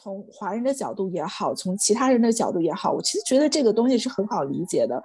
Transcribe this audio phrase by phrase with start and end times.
[0.00, 5.02] 从华人的角度也好，从其他人的角度也好，我其实觉得这个东西是很好理解的。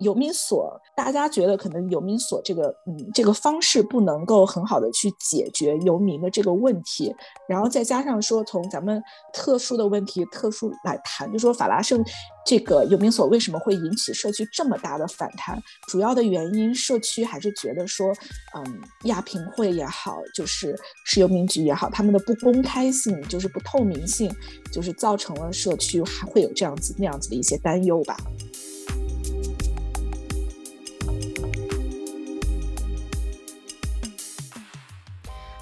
[0.00, 7.14] 游民所，大家觉得可能游民所这个，嗯，这个方式不能够很好的去解决游民的这个问题，
[7.48, 9.02] 然后再加上说从咱们
[9.32, 12.04] 特殊的问题特殊来谈，就说法拉盛
[12.44, 18.12] 这个游民所为什么会引起社区这么大的反弹，主要的原因社区还是觉得说，
[18.54, 24.30] 嗯，亚平会也好，就是市游民局也好，他们的不公开性，就是不透明性，
[24.72, 28.16] 就是造成了社区还会有这样子那样子的一些担忧吧。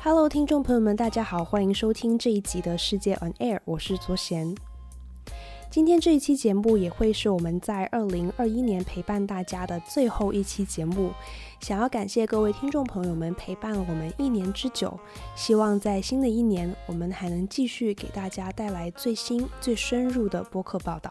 [0.07, 4.55] Hello，听众朋友们，大家好，欢迎收听这一集的世界 On Air，我是卓贤。
[5.71, 11.11] 今天这一期节目也会是我们在二零二一年陪伴大家的最后一期节目，
[11.59, 14.93] 想要感谢各位听众朋友们陪伴我们一年之久，
[15.35, 21.11] 希望在新的一年，我们还能继续给大家带来最新、最深入的播客报道。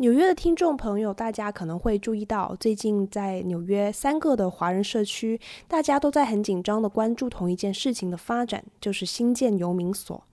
[0.00, 10.24] 纽约的听众朋友，大家可能会注意到，最近在纽约三个的华人社区，大家都在很紧张的关注同一件事情的发展，就是新建游民所。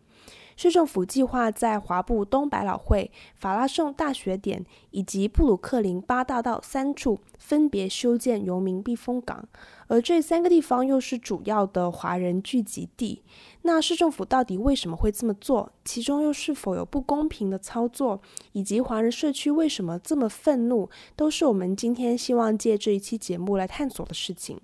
[0.57, 9.47] 市政府计划在华埠东百老汇、法拉盛大学点以及布鲁克林八大道三处分别修建游民避风港，
[9.87, 13.21] 而这三个地方又是主要的华人聚集地。
[13.61, 15.71] 那市政府到底为什么会这么做？
[15.85, 18.19] 其中又是否有不公平的操作？
[18.53, 20.89] 以及华人社区为什么这么愤怒？
[21.15, 24.59] 都是我们今天希望借这一期节目来探索的事情。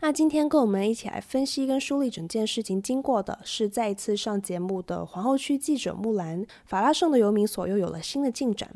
[0.00, 6.46] 那今天跟我们一起来分析跟梳理整件事情经过的是再一次上节目的皇后区记者木兰。
[6.64, 8.70] 法拉盛的游民所又有了新的进展。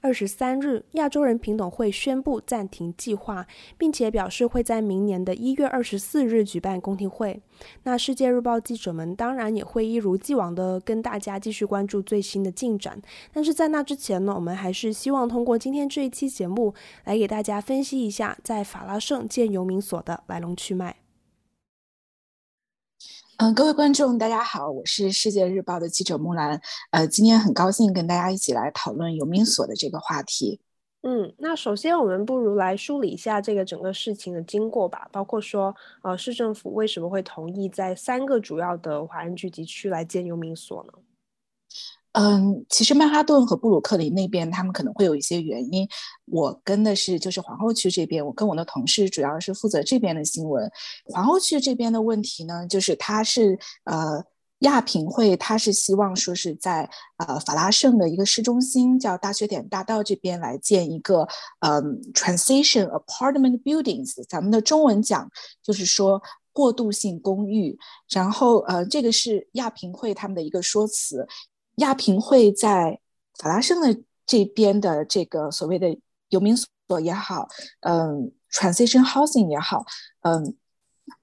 [0.00, 7.40] 二十三日，亚洲人平等会宣布暂停计划，并且表示会在明年的一月二十四日举办公听会。
[7.82, 13.00] 那世界日报记者们当然也会一如既往的跟大家继续关注最新的进展。
[13.32, 16.74] 但是在那之前呢，我们还是希望通过今天这一期节目
[17.04, 20.96] 来给大家分析一下在法拉盛建游民所的来龙去脉。
[23.38, 26.60] 嗯，各位观众，大家好，我是世界日报的记者木兰。
[26.90, 30.60] 呃，今天很高兴跟大家一起来讨论游民所的这个话题。
[31.02, 35.72] 嗯，那首先我们不如来梳理一下这个整个事情的经过吧，包括说，
[36.02, 40.92] 呃，市政府为什么会同意在三个主要的华人聚集区来建游民所呢？
[42.20, 45.88] 嗯，其实曼哈顿和布鲁克林那边，他们可能会有一些原因。
[46.24, 50.68] 我跟的是就是皇后区这边，我跟我的同事主要是负责这边的新闻。
[51.14, 54.24] 皇后区这边的问题呢，就是他是呃
[54.60, 61.28] 亚平会，他是希望说是在呃法拉盛的一个市中心叫大学点大道这边来建一个
[61.60, 65.30] 嗯 transition apartment buildings，咱们的中文讲
[65.62, 66.20] 就是说
[66.52, 67.78] 过渡性公寓。
[68.10, 71.24] 然后呃这个是亚平会他们的一个说辞。
[71.78, 73.00] 亚平会在
[73.38, 77.48] 法拉盛的这边的这个所谓的游民所也好，
[77.80, 79.84] 嗯，transition housing 也好，
[80.22, 80.54] 嗯，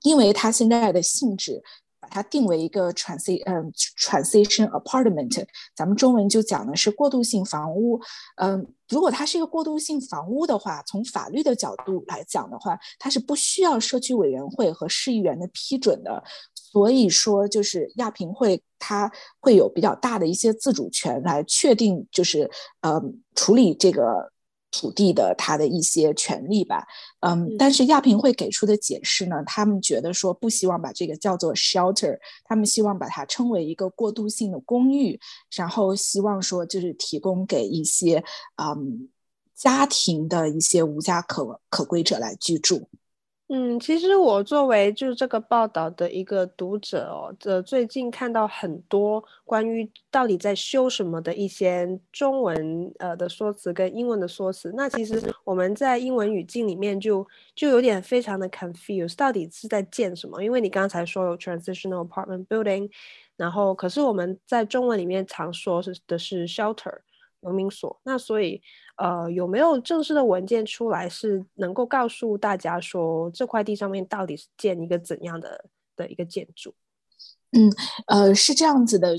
[0.03, 1.61] 因为它现在的性质，
[1.99, 5.45] 把它定为一个 transition，嗯 transition apartment，
[5.75, 7.99] 咱们中文就讲的是过渡性房屋。
[8.37, 16.23] 嗯，如果它是一个过渡性房屋的话，从法律的角度来讲的话，它是不需要社区委员会和市议员的批准的。
[16.75, 19.09] 所以说，就是亚平会，它
[19.39, 23.01] 会有比较大的一些自主权来确定，就是呃
[23.33, 24.29] 处理这个
[24.71, 26.85] 土地的它的一些权利吧。
[27.21, 35.17] 嗯，但是亚平会给出的解释呢，他们觉得说不希望把这个叫做 shelter，他们希望把它称为一个过渡性的公寓，
[35.55, 38.21] 然后希望说就是提供给一些
[38.61, 39.07] 嗯
[39.55, 42.89] 家庭的一些无家可可归者来居住。
[43.47, 60.43] 嗯，其实我作为就是这个报道的一个读者哦，这最近看到很多关于到底在修什么的一些中文呃的说辞跟英文的说辞，那其实我们在英文语境里面就就有点非常的 confused，到底是在建什么？
[60.43, 62.89] 因为你刚才说有 transitional apartment building，
[63.37, 66.97] 然后可是我们在中文里面常说是的是 shelter
[67.45, 68.61] 游民所，那所以。
[68.97, 75.65] 呃，有没有正式的文件出来，是能够告诉大家说这块地上面到底是建一个怎样的
[75.97, 76.73] 的一个建筑？
[77.51, 77.69] 嗯，
[78.07, 79.17] 呃，是这样子的，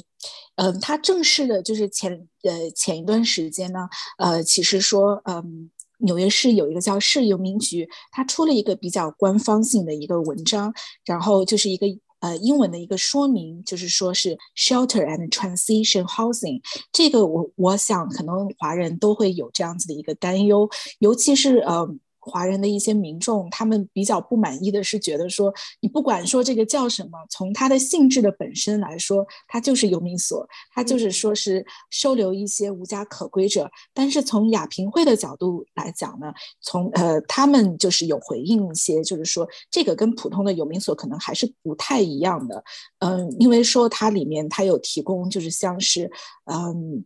[0.54, 3.86] 嗯、呃，它正式的就是前呃前一段时间呢，
[4.16, 10.72] 呃，其实说，嗯、纽约市有一个叫市游民局，它出了一个比较官方性的一个文章，
[11.04, 11.86] 然后就是一个。
[12.26, 20.68] 呃，英文的一个说明就是说是 shelter and transition housing，这个我我想可能华人都会有这样子的一个担忧，
[20.98, 21.88] 尤其是呃
[22.26, 33.70] 华人的一些民众，他们比较不满意的是，觉得说你不管说这个叫什么，从它的性质的本身来说，它就是游民所，它就是说是收留一些无家可归者。
[33.94, 42.64] 但是从亚平会的角度来讲呢，从呃他们就是有回应一些，就是说这个跟普通的游民所可能还是不太一样的。
[42.98, 46.10] 嗯、呃，因为说它里面它有提供，就是像是
[46.46, 47.04] 嗯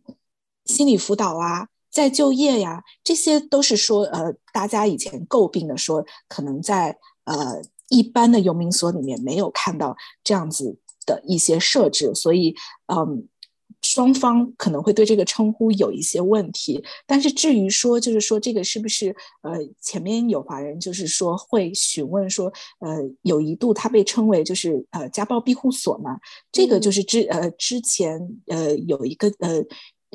[0.65, 1.67] 心理辅导啊。
[1.91, 12.55] 再就业呀，这些都是说，呃，大家以前诟病的说，可能在呃一般的游民所里面没有看到这样子的一些设置，所以，
[12.87, 13.27] 嗯，
[13.81, 16.81] 双方可能会对这个称呼有一些问题。
[17.05, 26.17] 但是至于说，就是说这个是不是，呃，前面有华人就是说会询问说，呃，有一度他被称为就是呃家暴庇护所嘛，
[26.53, 29.61] 这个就是之呃之前呃有一个呃。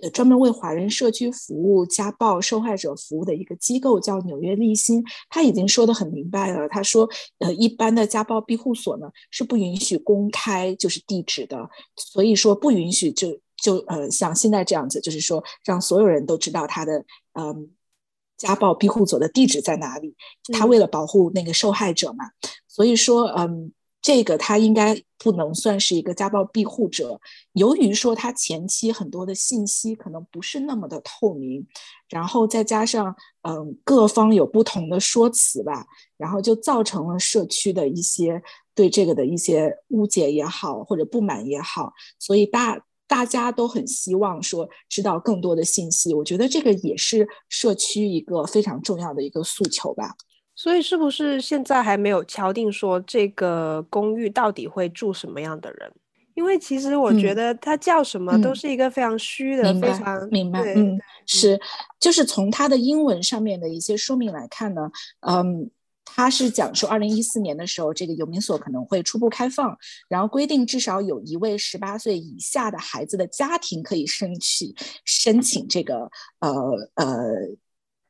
[0.02, 6.68] 呃，专门为华人社区服务、家暴受害者服务的一个机构叫纽约励馨，他已经说得很明白了。
[6.68, 7.08] 他说，
[7.38, 16.98] 呃，一般的家暴庇护所呢是不允许公开就是地址的，所以说不允许就就呃像现在这样子，就是说让所有人都知道他的
[17.32, 17.56] 嗯、呃、
[18.36, 20.14] 家暴庇护所的地址在哪里。
[20.52, 22.26] 他为了保护那个受害者嘛，
[22.68, 23.72] 所以说嗯。
[24.02, 27.20] 这个他应该不能算是一个家暴庇护者，
[27.54, 31.66] 由于说他前期很多的信息可能不是那么的透明，
[32.08, 38.40] 然后再加上嗯各方有不同的说辞吧，然后就造成了社区的一些
[38.76, 50.14] 对这个的一些误解也好或者不满也好，所以大大家都很希望说知道更多的信息，我觉得这个也是社区一个非常重要的一个诉求吧。
[50.56, 55.92] 所以是不是现在还没有敲定说这个公寓到底会住什么样的人？
[56.34, 60.60] 因为其实我觉得它叫什么都是一个非常虚的，嗯、非常明白。
[60.74, 61.58] 嗯，是，
[62.00, 65.70] 就是从它的英文上面的一些说明来看呢，嗯，
[66.04, 69.76] 它是讲说二零一四年的时候，这个游民所可能会初步开放，
[70.08, 74.74] 然后规定至少有一位十八岁以下的孩子的家庭可以申请
[75.04, 76.10] 申请这个
[76.40, 76.50] 呃
[76.94, 77.56] 呃。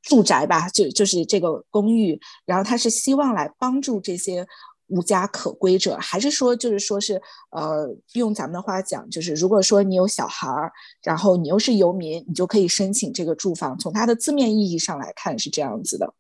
[0.07, 4.47] 住宅吧，就就是这个公寓，然后他是希望来帮助这些
[4.87, 7.21] 无家可归者，还是说就是说是
[7.51, 10.71] 呃，用咱们的话讲，就是如果说你有小孩儿，
[11.03, 13.77] 然后你又是游民，你就可以申请这个住房。
[13.79, 16.15] 从它的字面意义上来看是这样子的。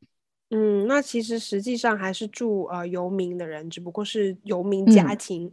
[0.50, 5.46] 嗯，那其实实际上还是住呃游民的人，只不过是游民家庭。
[5.46, 5.52] 嗯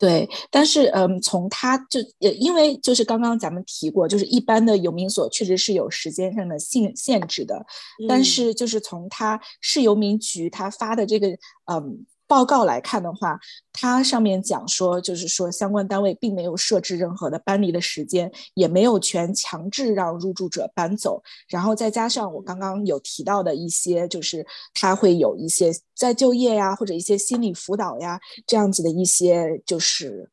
[0.00, 7.54] 对，但是嗯，从他就也，因为就是刚刚咱们提过，就是一般的游民所确实是有时间上的限限制的，
[8.02, 11.28] 嗯、但是就是从他市游民局他发的这个
[11.70, 12.06] 嗯。
[12.30, 13.40] 报告来看的话，
[13.72, 21.20] 它上面讲说，就是说相关单位并没有设置任何的搬离的时间，也没有权强制让入住者搬走。
[21.48, 30.30] 然后再加上我刚刚有提到的一些，就是他会有一些再就业呀，或者一些心理辅导呀这样子的一些，就是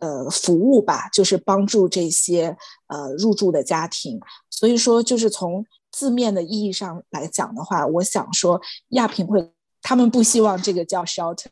[0.00, 2.54] 呃服务吧，就是帮助这些
[2.88, 4.20] 呃入住的家庭。
[4.50, 8.60] 所以说，就是从字面的意义上来讲的话，我想说
[8.90, 9.50] 亚平会。
[9.82, 11.46] 他们不希望这个叫 shelter，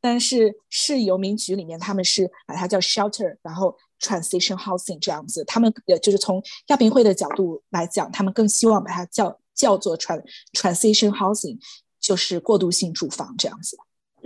[0.00, 5.44] 但是市游民局里面他们是把它叫 shelter，然后 transition housing 这样子。
[5.44, 11.58] 他们呃就是从亚平会的角度来讲，他们更希望把它叫叫做 trans transition housing，
[12.00, 13.76] 就是过渡性住房这样子。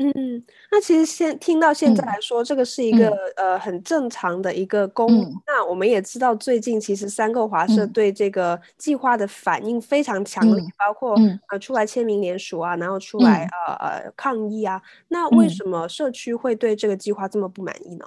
[0.01, 5.25] 嗯，那其实现听到现在来说，嗯、这个是一个、嗯、呃很正常的一个公寓。
[5.25, 14.81] 嗯、那我们也知道，最近其实三个华社对这个计划的反应非常强烈，嗯、包括、嗯、呃出来签名联署啊，然后出来、嗯、呃呃抗议啊。
[15.09, 18.05] 那为什么社区会对这个计划这么不满意呢？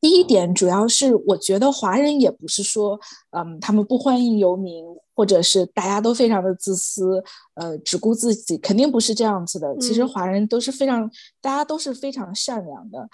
[0.00, 4.84] 第一点主要是我觉得华人也不是说，嗯，他们不欢迎游民。
[5.14, 7.22] 或者是大家都非常的自私，
[7.54, 9.76] 呃，只顾自己，肯定不是这样子的。
[9.78, 13.08] 其实华人都是非常，嗯、大家都是非常善良的。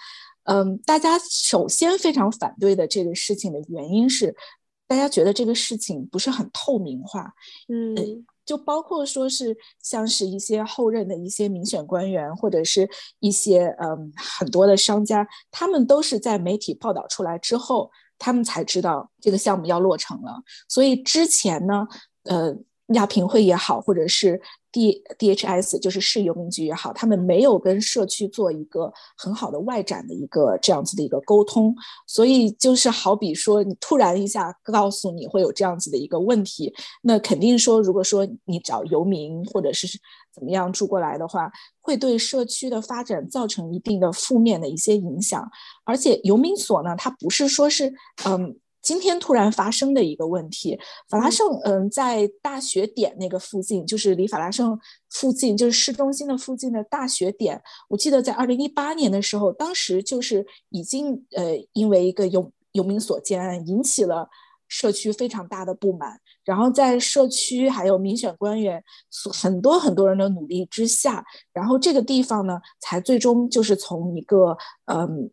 [0.45, 4.35] 嗯，大家首先非常反对的这个事情的原因是，
[4.87, 7.31] 大家觉得这个事情不是很透明化。
[7.69, 8.03] 嗯、呃，
[8.43, 12.89] 就包括说是像是一些后任的一些民选官员，或者是
[13.19, 17.91] 一些嗯很多的商家，他们都是在媒体报道出来之后。
[18.23, 21.87] 他们才知道这个项目要落成了，所以之前呢，
[22.25, 22.55] 呃，
[22.93, 31.75] 亚平会也好，或者是 D DHS 就是市游民局也好，他们没有跟社区做一个很好的外展的一个这样子的一个沟通，
[32.07, 39.87] 所以就是好比说，你突然一下告诉你会有这样子的一个问题，那肯定说，如果说你找游民或者是。
[40.33, 45.45] 怎么样住过来的话，会对社区的发展造成一定的负面的一些影响。
[45.83, 47.93] 而且游民所呢，它不是说是
[48.23, 50.79] 嗯今天突然发生的一个问题。
[51.07, 57.61] 法拉盛，嗯，在大学点那个附近，就是离法拉盛附近，就是市中心的附近的大学点。
[57.89, 64.27] 我记得在二零一八年的时候，当时就是已经呃，因为一个游游民所建案，引起了
[64.67, 66.19] 社区非常大的不满。
[66.43, 68.83] 然后在社区还有民选官员
[69.31, 71.23] 很多很多人的努力之下，
[71.53, 75.29] 然后这个地方呢，才最终就是从一个嗯。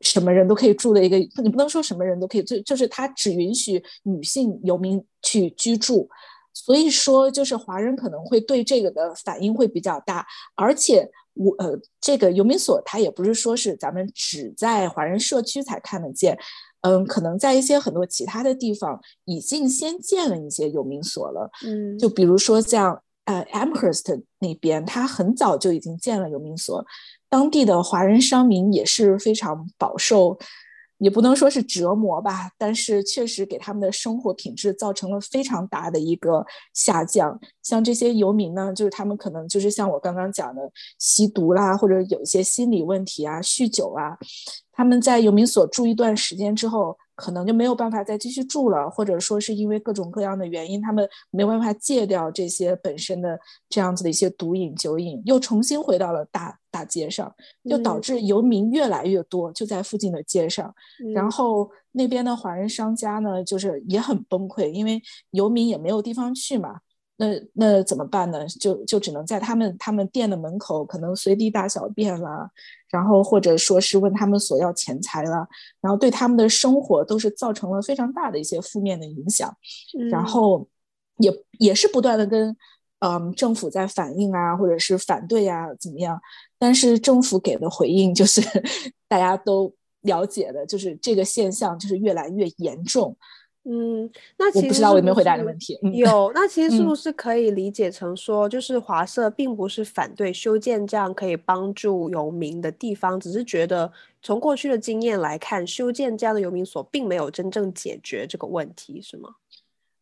[0.00, 6.08] 什么人都可以住的一个，你不能说什么人都可以，就就是他只允许女性游民去居住，
[6.54, 16.38] 所以说就是华人可能会对这个的反应会比较大，而且我呃这个游民所它也不是说是咱们只在华人社区才看得见，
[16.80, 26.84] 嗯，可能在一些很多其他的地方已经先建了一些游民所了，嗯，就比如说像呃 Amherst 那边，他很早就已经建了游民所。
[27.30, 30.36] 当地的华人商民也是非常饱受，
[30.98, 36.44] 也不能说是折磨吧，但是确实给他们的生活品质造成了非常大的一个
[36.74, 37.40] 下降。
[37.62, 40.60] 像这些游民呢，就是他们可能就是像我刚刚讲的
[40.98, 44.18] 吸毒啦，或者有一些心理问题啊、酗酒啊，
[44.72, 46.98] 他们在游民所住一段时间之后。
[47.16, 57.34] 可能就没有办法再继续住了，或者说是因为各种各样的原因，他们没有办法戒掉这些本身的这样子的一些毒瘾、酒瘾，又重新回到了大大街上，
[57.68, 60.74] 就导致游民越来越多，就在附近的街上。
[61.04, 66.80] 嗯、然后那边的华人商家呢，就是也很崩溃，因为游民也没有地方去嘛。
[67.16, 68.46] 那那怎么办呢？
[68.46, 72.50] 就就只能在他们他们店的门口，可能随地大小便啦，
[72.88, 75.46] 然后或者说是问他们索要钱财啦，
[75.82, 79.54] 然后对他们的生活都是造成了非常大的一些负面的影响，
[79.98, 80.66] 嗯、然后
[81.18, 82.56] 也也是不断的跟
[83.00, 86.20] 嗯政府在反应啊，或者是反对啊，怎么样？
[86.58, 88.40] 但是政府给的回应就是
[89.08, 93.16] 大家都了解的，就是这个现象就是越来越严重。
[93.64, 95.78] 嗯，那其实是不是我不知道我有没有回答你的问题。
[95.92, 103.92] 有，那其实 是不是可以理解成说，嗯、就是华社并不是反对修建这样可以帮助游民的地方，只是觉得
[104.22, 109.28] 从过去的经验来看，修建这样的游民所并没有真正解决这个问题，是吗？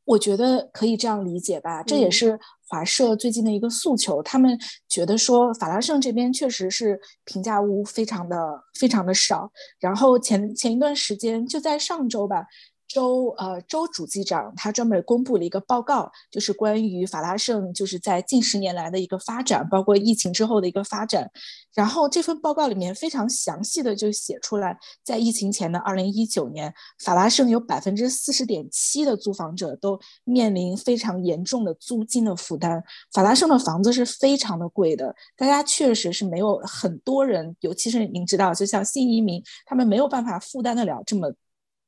[0.09, 4.23] 我觉得可以这样理解吧，这也是华社最近的一个诉求。
[4.23, 8.37] 嗯、他们觉得说，法拉盛这边确实是平价屋非常的
[8.81, 12.47] 非常的少，然后前前一段时间就在上周吧。
[12.89, 21.31] 州呃州主机长他专门公布了一个报告，就是关于法拉盛就是在近十年来的一个发展，包括疫情之后的一个发展。
[21.75, 26.73] 然后这份报告里面非常详细的就写出来，在疫情前的二零一九年，
[27.05, 32.83] 法拉盛有百分之四十点七的租房者都面临非常严重的租金的负担。
[33.13, 41.33] 法拉盛的房子是非常的贵的，大家确实是没有很多人，尤其是您知道，就像新移民，他们没有办法负担得了这么。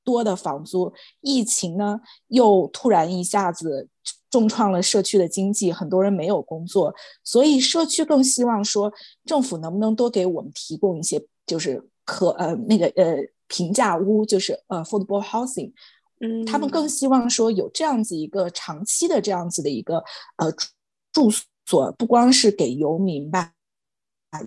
[0.05, 3.89] 多的房租，疫情呢又突然一下子
[4.31, 8.93] 重创了社区的经济，很多人没有工作，所以社区更希望说
[9.25, 13.17] 政府能不能多给我们提供一些就是可呃那个呃
[13.49, 15.73] 平价屋，就是呃 affordable housing，
[16.21, 20.03] 嗯，他们更希望说有这样子一个长期的这样子的一个
[20.37, 20.53] 呃
[21.13, 21.29] 住
[21.67, 23.53] 所，不光是给游民吧。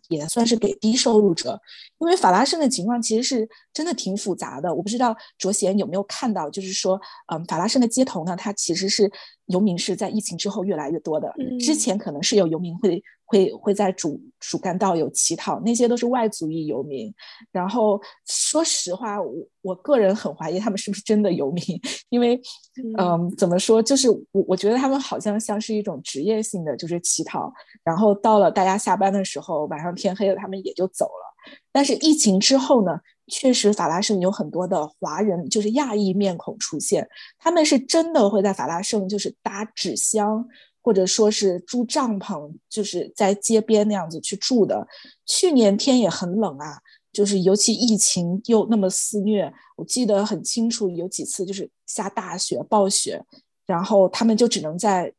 [0.10, 1.60] 也算是给低收入者，
[2.00, 4.74] 因为法拉盛的情况其实是真的挺复杂的。
[4.74, 9.12] 我不知道卓贤有没有看到，就是说，嗯，法拉盛的街头呢，它其实是
[9.48, 11.34] 游民是在疫情之后越来越多的。
[11.60, 13.04] 之前可能是有游民会。
[13.26, 17.12] 会会在主主干道有乞讨，那些都是外族裔游民。
[17.52, 19.34] 然后说实话，我
[19.64, 21.64] 我个人很怀疑他们是不是真的游民，
[22.10, 22.40] 因为，
[22.76, 27.52] 嗯、呃，怎么说，就是我我觉得他们好像像是一种职业性的，就是乞讨。
[27.84, 31.34] 然后到了大家下班的时候，晚上天黑了，他们也就走了。
[31.72, 37.08] 但是疫情之后呢，确实法拉盛有很多的华人，就是亚裔面孔出现，
[37.40, 40.48] 他们是真的会在法拉盛就是搭纸箱。
[40.86, 44.86] 或者说是住帐篷，就是在街边那样子去住的。
[45.26, 46.78] 去年天也很冷啊，
[47.14, 53.24] 就是尤其疫情又那么肆虐，我记得很清楚，有几次就是下大雪、暴雪，
[53.66, 55.14] 然后他们就只能在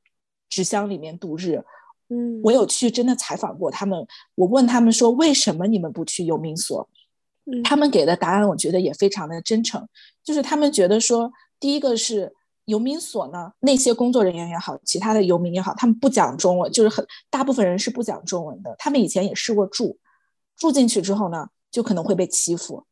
[0.50, 1.64] 纸箱里面度日。
[2.10, 6.86] 嗯，我有去真的采访过他们，我问他们说，为什么你们不去游民所？
[7.62, 9.86] 他们给的答案我觉得也非常的真诚，
[10.22, 12.34] 就是他们觉得说，第一个是。
[12.66, 18.74] 游民所呢，那些工作人员也好，其他的游民也好，他们不讲中文，就是很大部分人是不讲中文的。
[18.78, 19.98] 他们以前也试过住，
[20.56, 22.86] 住进去之后呢，就可能会被欺负，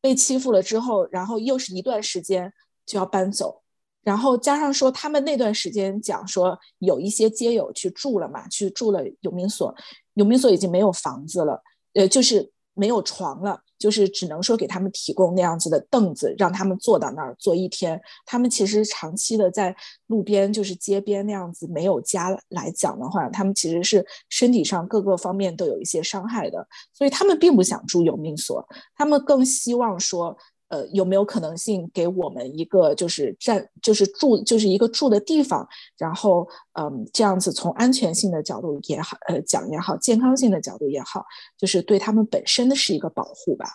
[0.00, 2.50] 被欺负了之后，然后又是一段时间
[2.86, 3.60] 就要搬走，
[4.02, 9.74] 然后加上说他们那段时间讲说有一些街友去住了嘛，去住了游民所，
[10.14, 13.60] 游民所已经没有房子了，呃，就是没有床了。
[13.82, 18.00] 就是只能说给他们提供那样子的凳子，让他们坐到那儿坐一天。
[18.24, 19.74] 他们其实长期的在
[20.06, 28.64] 路边，就是街边那样子没有家来讲的话，他们其实是身体上各个方面都有一些伤害的，所以他们并不想住游民所，
[28.96, 30.38] 他们更希望说。
[30.72, 35.68] 呃，有没有可能性给我们一个就是站，就是住，就是一个住的地方？
[35.98, 36.48] 然后，
[36.80, 41.22] 嗯，这样子从安全性的角度也好，呃，讲也好，健康性的角度也好，
[41.58, 43.66] 就是对他们本身的是一个保护吧。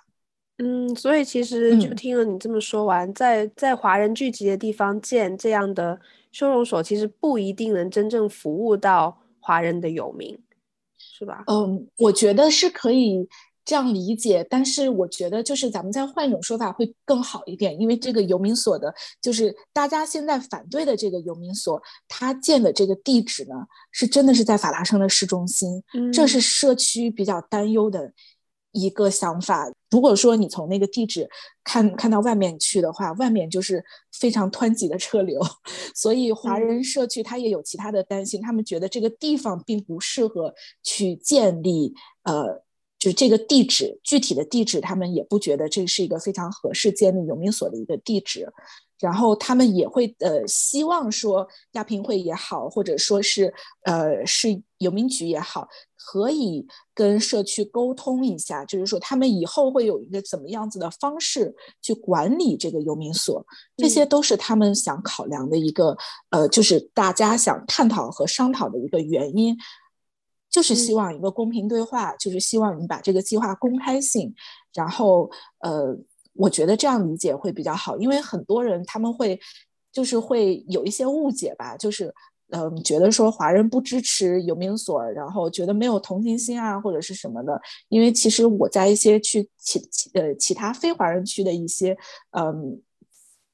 [0.58, 6.00] 嗯，所以其实就听了你这么说完，嗯、在在华人聚集的地方建这样的
[6.32, 10.36] 收容所，其实不一定能真正服务到华人的游民，
[10.98, 11.44] 是吧？
[11.46, 13.30] 嗯，我觉得是可以。
[13.68, 23.56] 这样理解，但是我觉得就是咱们再换一种说法会更好一点，因为这个游民所的，就是大家现在反对的这个游民所，它建的这个地址呢，
[23.92, 25.84] 是真的是在法拉盛的市中心，
[26.14, 28.14] 这是社区比较担忧的
[28.72, 29.70] 一个想法。
[29.92, 31.30] 如果说你从那个地址
[31.66, 33.84] 看看到外面去的话，外面就是
[34.18, 35.42] 非常湍急的车流，
[35.94, 41.94] 所以华人社区他也有其他的担心，他们觉得这个地方并不适合去建立，
[42.24, 42.66] 呃。
[43.00, 48.52] 就这个地址，具体的地址，他们也不觉得这是一个非常合适建立游民所的一个地址，
[49.00, 63.46] 然后他们也会呃希望说亚平会也好，或者说是呃是游民局也好，可以跟社区沟通一下，就是说他们以后会有一个怎么样子的方式去管理这个游民所，
[63.78, 65.96] 这些都是他们想考量的一个
[66.32, 69.56] 呃，就是大家想探讨和商讨的一个原因。
[70.50, 74.34] 就是希望一个公平对话，嗯、就是希望你把这个计划公开性，
[74.74, 75.96] 然后呃，
[76.34, 79.40] 我觉得这样理解会比较好，因为很多人他们会
[79.92, 82.14] 就是会有一些误解吧，就是
[82.52, 87.60] 嗯、呃，觉得说华人不支持游民所，然后觉得没有同情心啊，或者是什么的。
[87.90, 91.98] 因为其实我在一些去其其呃其他非华人区的一些
[92.32, 92.54] 嗯、呃、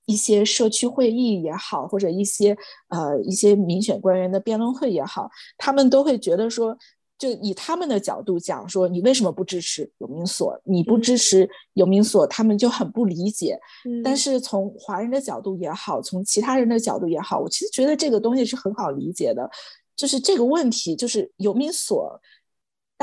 [0.05, 2.57] 一些社区会议也好，或者一些
[2.89, 6.77] 呃一些民选官员的辩论会也好，他们都会觉得说。
[7.15, 10.60] 就以他们的角度讲说，你为什么不支持游民所？
[10.65, 13.57] 你不支持游民所，他们就很不理解。
[13.86, 19.49] 嗯、但是从华人的角度也好，从其他人的角度也好，我其实觉得这个东西是很好理解的。
[19.95, 22.19] 就是这个问题，就是游民所，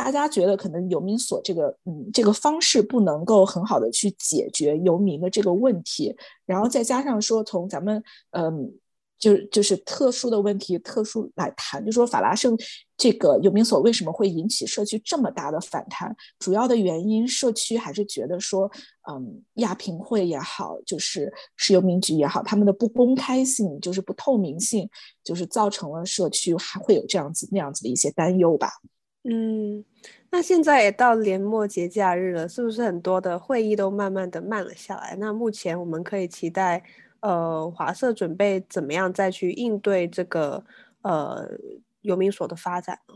[0.04, 8.72] 大家觉得可能游民所这个嗯这个方式不能够很好的去解决游民的这个问题，然后再加上说从咱们嗯。
[9.20, 12.56] 就就是特殊的问题，特殊来谈，就说法拉盛
[12.96, 16.16] 这个游民所为什么会引起社区这么大的反弹？
[16.38, 18.70] 主要的原因，社区还是觉得说，
[19.12, 24.88] 嗯，亚平会也好，就是市游民局也好，他们的不公开性，就是不透明性，
[25.22, 28.70] 就是造成了社区还会有这样子那样子的一些担忧吧。
[29.24, 29.84] 嗯，
[30.30, 35.16] 那现在也到年末节假日了，是不是很多的会议都慢慢的慢了下来？
[35.16, 36.82] 那目前我们可以期待。
[37.22, 40.64] 呃，华社准备怎么样再去应对这个
[41.02, 41.46] 呃
[42.00, 43.14] 游民所的发展呢？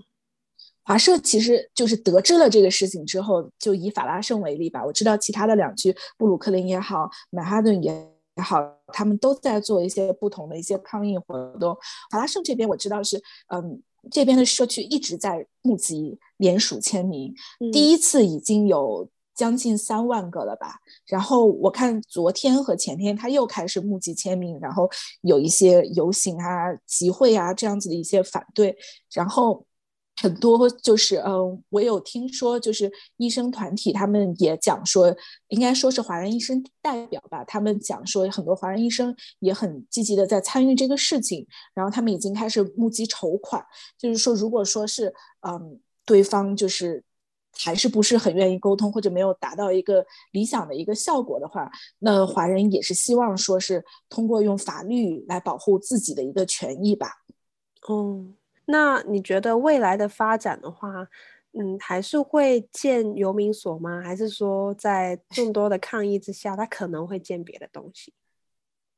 [0.83, 4.85] 华社其实就是得知了这个事情之后，就以法拉盛为例吧。
[4.85, 8.13] 我知道其他的两区，布鲁克林也好，曼哈顿也
[8.43, 11.75] 好，他们都在做一些不同的一些抗议活动。
[12.11, 13.17] 法拉盛这边我知道是，
[13.49, 19.09] 嗯，这边的社区一直在募集联署签名，嗯、第一次已经有。
[19.37, 20.77] 将近三万个了吧，
[21.09, 24.89] 然后我看昨天和前天他又开始募集签名，然后
[25.23, 28.77] 有一些游行啊、集会啊这样子的一些反对，
[29.13, 29.67] 然后
[30.25, 35.15] 很多就是嗯，我有听说就是医生团体他们也讲说，
[35.49, 43.63] 应该说是华人医生代表吧，他们讲说很多华人医生也很积极的在参与这个事情，然后他们已经开始募集筹款，
[43.99, 45.13] 就是说如果说是
[45.47, 47.05] 嗯对方就是。
[47.57, 57.07] 还是不是很愿意沟通，或者没有达到一个理想的一个效果的话，那华人也是希望说是通过用法律来保护自己的一个权益吧。
[57.89, 58.35] 嗯，
[58.67, 61.09] 那你觉得未来的发展的话，
[61.53, 64.01] 嗯，还是会建游民所吗？
[64.03, 68.13] 还是说在众多的抗议之下，他可能会建别的东西？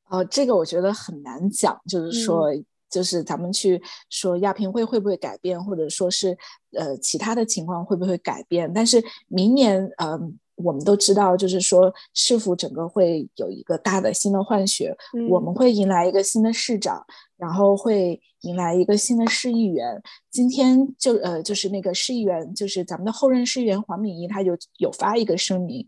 [0.09, 2.53] 呃，这个我觉得很难讲，就是说。
[2.53, 6.39] 嗯就是咱们去说亚平会会不会改变，或者说是
[6.71, 8.73] 呃其他的情况会不会改变？
[8.73, 17.05] 但是明年，嗯、呃，我们都知道，就是说市府整个会有一个大的新的换血，嗯、我们会迎来一个新的市长，
[17.37, 20.03] 然后会迎来一个新的市议员。
[20.31, 25.87] 今天就呃就是那个市议员，就是咱们的后任市议员黄敏仪，他就有发一个声明。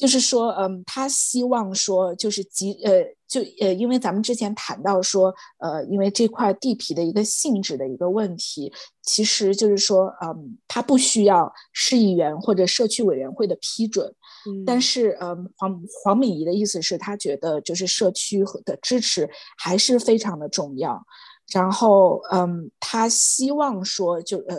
[0.00, 14.06] 就是说，嗯，他希望说，就是即呃，就呃，因为咱们之前谈到说，呃，因为这块地皮的一个性质的一个问题，其实就是说，嗯，他不需要市议员或者社区委员会的批准，
[14.48, 21.04] 嗯、但是嗯，黄黄敏仪的意思是，他觉得就是社区的支持还是非常的重要。
[21.52, 24.56] 然后嗯，他希望说就呃，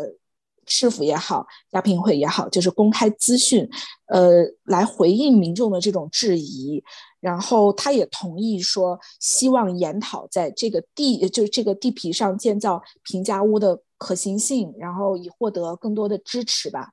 [0.72, 3.70] 市府也好，亚评会也好，就是公开资讯，
[4.08, 6.82] 呃，来回应民众的这种质疑。
[7.20, 16.90] 然后他也同意说，希望研讨在这个地，就是这个地皮上建造平价屋的可行性，然后以获得更多的支持吧。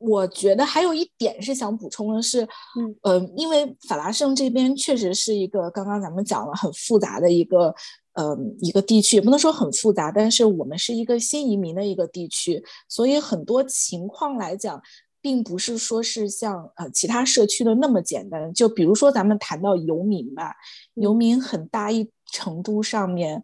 [0.00, 2.42] 我觉得还有一点是想补充的是，
[2.76, 7.74] 嗯，呃，因为法拉盛这边确实是一个刚刚咱们讲了很复杂的一个，
[8.14, 14.82] 呃，一个地区，也不能说很复杂，但是我们是一个新移民的一个地区，所以很多情况来讲。
[15.22, 20.54] 并不是说是像呃其他社区的那么简单，就比如说咱们谈到游民吧，
[20.94, 23.42] 游民很大一程度上面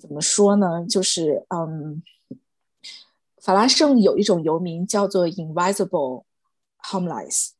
[0.00, 0.82] 怎么说呢？
[0.88, 2.02] 就是嗯，
[3.42, 6.24] 法拉盛有一种游民叫做 invisible
[6.84, 7.50] homeless。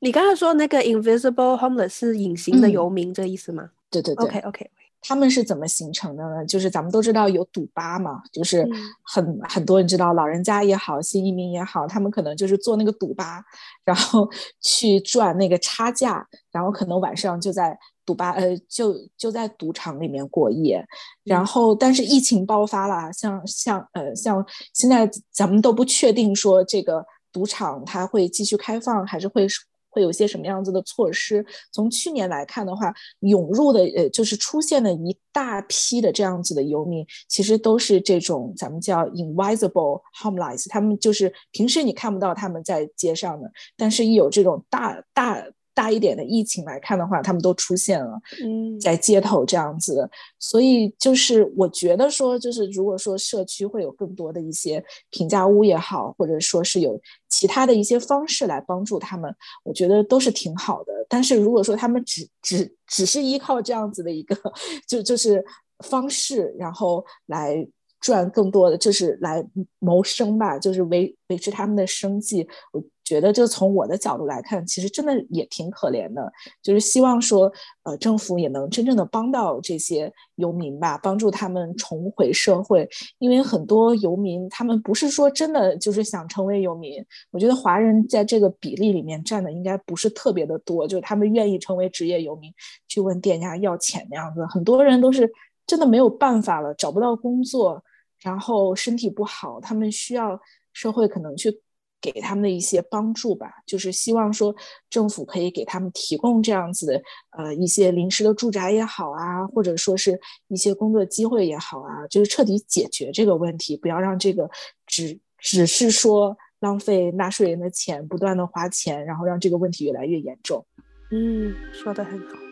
[0.00, 3.70] 你刚才说那个 invisible homeless 是隐形的游民，这意思吗？
[3.90, 4.26] 对对对。
[4.26, 4.70] OK OK。
[5.04, 6.46] 他们是怎么形成的呢？
[6.46, 8.64] 就是咱们都知道有赌吧嘛，就是
[9.02, 13.42] 很、嗯、很多人知道，老人家也好，新移民也好，他们可能就是做那个赌吧，
[13.84, 20.84] 然后去赚那个差价，然后可能晚上就在堵巴呃就就在赌场里面过夜，
[21.24, 29.46] 然后但是疫情爆发了，像像呃像现在咱们都不确定说这个赌场它会继续开放还是会。
[29.94, 31.44] 会有些什么样子的措施？
[31.70, 45.44] 从去年来看的话，涌入的呃，就是出现了一大批的这样子的游民，其实都是这种咱们叫 invisible homeless，他们就是平时你看不到他们在街上的，但是一有这种大大。
[45.74, 60.92] 大一点的疫情来看的话，他们都出现了，嗯，在街头这样子，嗯，所以就是我觉得说，就是如果说社区会有更多的一些平价屋也好，或者说是有其他的一些方式来帮助他们，我觉得都是挺好的。
[61.08, 64.36] 但是如果说他们只只只是依靠这样子的一个
[64.86, 65.44] 就就是
[65.78, 67.66] 方式，然后来
[68.02, 69.42] 赚更多的，就是来
[69.78, 72.84] 谋生吧，就是维维持他们的生计，我。
[73.04, 82.88] 觉得就从我的角度来看，其实真的也挺可怜的，就是希望说，呃，政府也能真正的帮到这些游民吧，帮助他们重回社会。
[83.18, 87.04] 因为很多游民，他们不是说真的就是想成为游民。
[87.32, 92.54] 我觉得华人在这个比例里面占的应该不是特别的多，就是他们愿意成为职业游民，
[92.86, 94.46] 去问店家要钱那样子。
[94.46, 95.30] 很多人都是
[95.66, 97.82] 真的没有办法了，找不到工作，
[98.22, 100.40] 然后身体不好，他们需要
[100.72, 101.60] 社会可能去。
[102.04, 104.52] 给他们的一些帮助吧，就是希望说
[104.90, 114.50] 政府可以给他们提供这样子的呃一些临时的住宅也好啊，或者说是一些工作机会也好啊，就是彻底解决这个问题，不要让这个
[114.84, 120.66] 只只是说浪费纳税人的钱，不断的花钱，然后让这个问题越来越严重。
[121.12, 122.51] 嗯，说的很好。